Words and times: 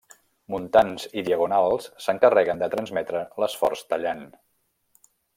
Muntants 0.51 1.03
i 1.21 1.23
diagonals 1.27 1.89
s'encarreguen 2.05 2.63
de 2.63 2.69
transmetre 2.75 3.21
l'esforç 3.43 3.83
tallant. 3.93 4.25